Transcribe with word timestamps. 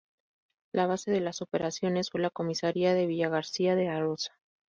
La 0.73 0.87
base 0.87 1.11
de 1.11 1.19
las 1.19 1.43
operaciones 1.43 2.09
fue 2.09 2.21
la 2.21 2.31
comisaría 2.31 2.95
de 2.95 3.05
Villagarcía 3.05 3.75
de 3.75 3.87
Arosa. 3.89 4.35